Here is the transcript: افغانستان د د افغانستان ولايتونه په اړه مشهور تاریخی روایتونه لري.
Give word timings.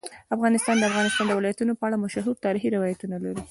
افغانستان 0.35 0.75
د 0.77 0.79
د 0.81 0.87
افغانستان 0.91 1.25
ولايتونه 1.37 1.71
په 1.75 1.83
اړه 1.87 2.01
مشهور 2.05 2.35
تاریخی 2.45 2.69
روایتونه 2.75 3.15
لري. 3.25 3.41